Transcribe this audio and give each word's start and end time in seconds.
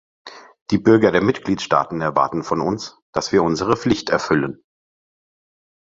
Die 0.71 0.79
Bürger 0.79 1.11
der 1.11 1.21
Mitgliedstaaten 1.21 2.01
erwarten 2.01 2.41
von 2.41 2.59
uns, 2.59 2.97
dass 3.11 3.31
wir 3.31 3.43
unsere 3.43 3.77
Pflicht 3.77 4.09
erfüllen. 4.09 4.63